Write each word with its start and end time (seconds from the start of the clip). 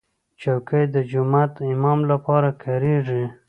چوکۍ 0.41 0.83
د 0.95 0.97
جومات 1.11 1.53
امام 1.73 1.99
لپاره 2.11 2.49
کارېږي. 2.63 3.23